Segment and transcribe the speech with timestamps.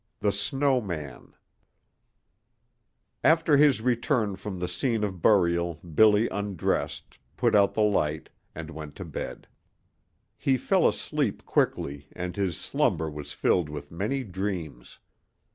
[0.15, 1.33] XIV THE SNOW MAN
[3.23, 8.71] After his return from the scene of burial Billy undressed, put out the light, and
[8.71, 9.47] went to bed.
[10.39, 14.97] He fell asleep quickly, and his slumber was filled with many dreams.